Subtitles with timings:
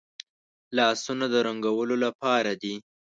[0.77, 2.75] لاسونه د رنګولو لپاره دي